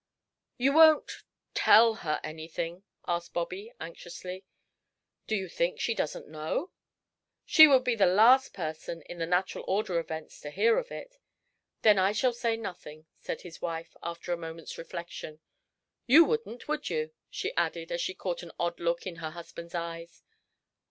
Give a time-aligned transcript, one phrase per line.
[0.57, 1.11] "You won't
[1.53, 4.45] tell her anything?" asked Bobby, anxiously.
[5.27, 6.71] "Do you think she doesn't know?"
[7.45, 10.89] "She would be the last person, in the natural order of events, to hear of
[10.91, 11.19] it."
[11.83, 15.39] "Then I shall say nothing," said his wife, after a moment's reflection.
[16.07, 19.75] "You wouldn't, would you?" she added, as she caught an odd look in her husband's
[19.75, 20.23] eyes.